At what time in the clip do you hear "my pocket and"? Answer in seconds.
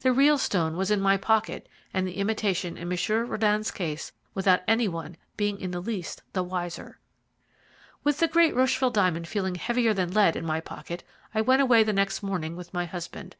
1.00-2.04